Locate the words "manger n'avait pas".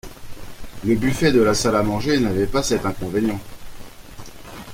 1.83-2.63